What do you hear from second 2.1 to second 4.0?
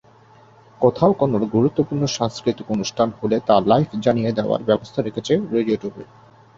সাংস্কৃতিক অনুষ্ঠান হলে তা লাইভ